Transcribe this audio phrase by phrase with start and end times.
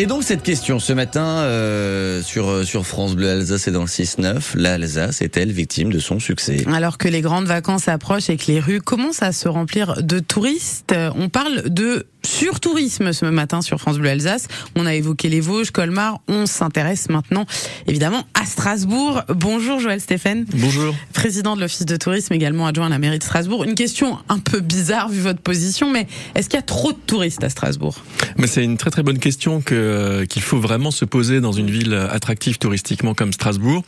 [0.00, 3.82] Et donc cette question ce matin euh, sur euh, sur France Bleu Alsace et dans
[3.82, 6.64] le 6-9, l'Alsace est-elle victime de son succès?
[6.72, 10.18] Alors que les grandes vacances approchent et que les rues commencent à se remplir de
[10.18, 14.48] touristes, on parle de sur-tourisme ce matin sur France Bleu Alsace.
[14.76, 16.20] On a évoqué les Vosges, Colmar.
[16.28, 17.46] On s'intéresse maintenant
[17.86, 19.22] évidemment à Strasbourg.
[19.28, 20.44] Bonjour Joël Stéphane.
[20.54, 20.94] Bonjour.
[21.12, 23.64] Président de l'Office de tourisme, également adjoint à la mairie de Strasbourg.
[23.64, 26.98] Une question un peu bizarre vu votre position, mais est-ce qu'il y a trop de
[27.06, 27.96] touristes à Strasbourg?
[28.36, 31.52] Mais c'est une très très bonne question que euh, qu'il faut vraiment se poser dans
[31.52, 33.82] une ville attractive touristiquement comme Strasbourg.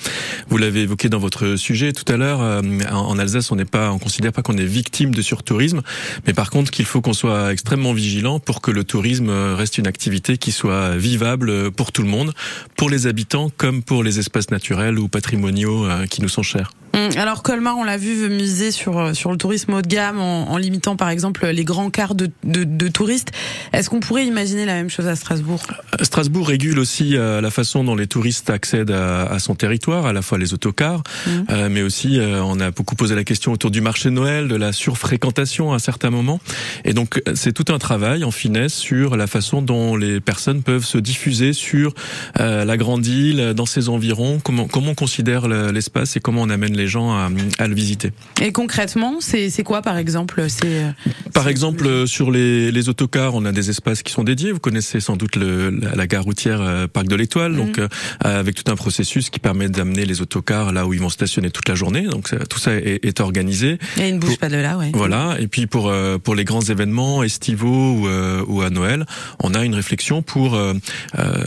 [0.48, 2.42] Vous l'avez évoqué dans votre sujet tout à l'heure.
[2.42, 2.60] Euh,
[2.90, 5.82] en Alsace, on n'est pas, on considère pas qu'on est victime de surtourisme,
[6.26, 9.86] mais par contre qu'il faut qu'on soit extrêmement vigilant pour que le tourisme reste une
[9.86, 12.32] activité qui soit vivable pour tout le monde,
[12.76, 16.72] pour les habitants comme pour les espaces naturels ou patrimoniaux euh, qui nous sont chers.
[16.94, 19.88] Hum, alors Colmar, on l'a vu, veut miser sur euh, sur le tourisme haut de
[19.88, 23.32] gamme en, en limitant par exemple les grands quarts de, de, de touristes.
[23.72, 25.62] Est-ce qu'on pourrait imaginer la même chose à Strasbourg?
[25.98, 30.04] Euh, Strasbourg régule aussi euh, la façon dont les touristes accèdent à, à son territoire,
[30.04, 31.30] à la fois les autocars, mmh.
[31.50, 34.56] euh, mais aussi on a beaucoup posé la question autour du marché de Noël, de
[34.56, 36.40] la surfréquentation à certains moments.
[36.84, 40.84] Et donc c'est tout un travail en finesse sur la façon dont les personnes peuvent
[40.84, 41.94] se diffuser sur
[42.38, 46.76] la grande île, dans ses environs, comment comment on considère l'espace et comment on amène
[46.76, 48.10] les les gens à, à le visiter.
[48.40, 50.90] Et concrètement, c'est quoi par exemple euh,
[51.32, 52.06] par exemple le...
[52.06, 54.52] sur les, les, autocars, on a des espaces qui sont dédiés.
[54.52, 57.56] Vous connaissez sans doute le, la, la, gare routière euh, Parc de l'Étoile, mmh.
[57.56, 57.88] donc euh,
[58.20, 61.68] avec tout un processus qui permet d'amener les autocars là où ils vont stationner toute
[61.68, 62.02] la journée.
[62.02, 63.78] Donc tout ça est, est organisé.
[63.98, 64.90] Et ils ne bougent pas de là, ouais.
[64.92, 65.36] Voilà.
[65.38, 65.92] Et puis pour
[66.24, 68.08] pour les grands événements estivaux ou,
[68.48, 69.06] ou à Noël,
[69.40, 70.58] on a une réflexion pour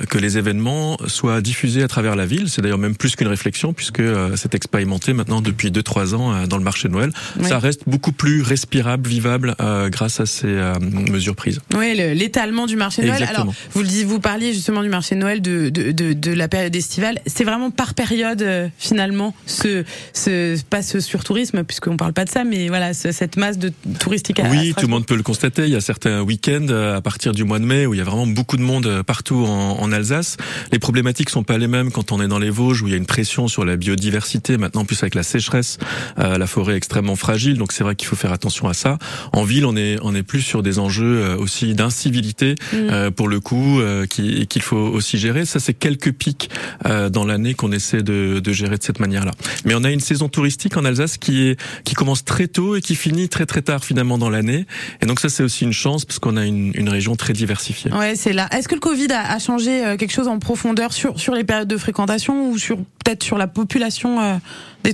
[0.10, 2.50] que les événements soient diffusés à travers la ville.
[2.50, 4.04] C'est d'ailleurs même plus qu'une réflexion puisque
[4.36, 7.12] c'est expérimenté maintenant maintenant depuis 2-3 ans euh, dans le marché de Noël.
[7.40, 7.48] Oui.
[7.48, 11.60] Ça reste beaucoup plus respirable, vivable euh, grâce à ces euh, mesures prises.
[11.76, 13.22] Oui, l'étalement du marché de Noël.
[13.22, 13.52] Exactement.
[13.52, 16.32] Alors, vous le dites, vous parliez justement du marché de Noël, de, de, de, de
[16.32, 17.20] la période estivale.
[17.26, 22.30] C'est vraiment par période euh, finalement ce, ce pas ce surtourisme puisqu'on parle pas de
[22.30, 24.40] ça, mais voilà ce, cette masse de touristique.
[24.40, 25.64] À, oui, à tout le monde peut le constater.
[25.64, 28.06] Il y a certains week-ends à partir du mois de mai où il y a
[28.06, 30.38] vraiment beaucoup de monde partout en, en Alsace.
[30.72, 32.94] Les problématiques sont pas les mêmes quand on est dans les Vosges où il y
[32.94, 34.58] a une pression sur la biodiversité.
[34.58, 35.78] Maintenant, plus avec la sécheresse,
[36.20, 38.98] euh, la forêt est extrêmement fragile, donc c'est vrai qu'il faut faire attention à ça.
[39.34, 42.76] En ville, on est on est plus sur des enjeux euh, aussi d'incivilité mmh.
[42.76, 45.46] euh, pour le coup, euh, qu'il qui faut aussi gérer.
[45.46, 46.50] Ça, c'est quelques pics
[46.86, 49.32] euh, dans l'année qu'on essaie de, de, gérer de cette manière-là.
[49.66, 52.82] Mais on a une saison touristique en Alsace qui est qui commence très tôt et
[52.82, 54.66] qui finit très très tard finalement dans l'année.
[55.02, 57.92] Et donc ça, c'est aussi une chance parce qu'on a une, une région très diversifiée.
[57.92, 58.48] Ouais, c'est là.
[58.52, 61.68] Est-ce que le Covid a, a changé quelque chose en profondeur sur sur les périodes
[61.68, 64.36] de fréquentation ou sur peut-être sur la population euh,
[64.84, 64.94] des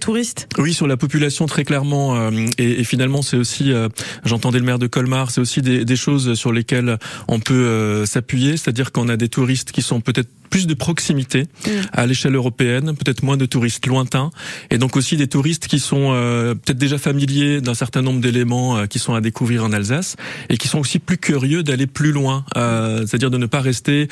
[0.58, 2.16] Oui, sur la population très clairement.
[2.16, 3.90] Euh, et, finalement, c'est aussi, euh,
[4.26, 8.06] j'entendais le maire de Colmar, c'est aussi des, des, choses sur lesquelles on peut euh,
[8.06, 11.70] s'appuyer, c'est-à-dire qu'on a des touristes qui sont peut-être plus de proximité mmh.
[11.94, 14.30] à l'échelle européenne, peut-être moins de touristes lointains,
[14.70, 18.78] et donc aussi des touristes qui sont euh, peut-être déjà familiers d'un certain nombre d'éléments
[18.78, 20.18] euh, qui sont à découvrir en Alsace,
[20.50, 24.10] et qui sont aussi plus curieux d'aller plus loin, euh, c'est-à-dire de ne pas rester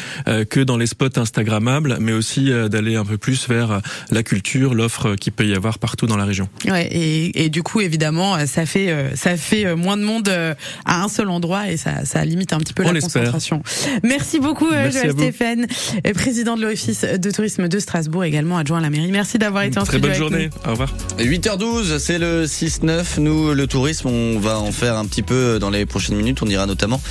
[0.50, 5.16] que dans les spots instagrammables, mais aussi d'aller un peu plus vers la culture, l'offre
[5.16, 6.48] qui peut y avoir partout dans la région.
[6.66, 10.30] Ouais, et, et du coup, évidemment, ça fait ça fait moins de monde
[10.86, 13.62] à un seul endroit, et ça, ça limite un petit peu On la concentration.
[14.04, 15.68] Merci beaucoup, Merci Joël Stéphane,
[16.30, 19.12] président de l'Office de tourisme de Strasbourg, également adjoint à la mairie.
[19.12, 20.52] Merci d'avoir été en Très bonne journée.
[20.64, 20.94] Au revoir.
[21.18, 23.20] 8h12, c'est le 6-9.
[23.20, 26.44] Nous, le tourisme, on va en faire un petit peu dans les prochaines minutes.
[26.44, 27.02] On ira notamment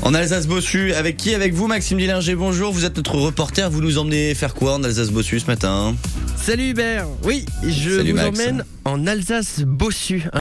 [0.00, 0.94] en Alsace-Bossu.
[0.94, 1.34] Avec qui?
[1.34, 2.34] Avec vous, Maxime Dillinger.
[2.34, 2.72] Bonjour.
[2.72, 3.68] Vous êtes notre reporter.
[3.68, 5.94] Vous nous emmenez faire quoi en Alsace-Bossu ce matin?
[6.42, 7.06] Salut Hubert.
[7.24, 8.40] Oui, je Salut vous Max.
[8.40, 10.22] emmène en Alsace-Bossu.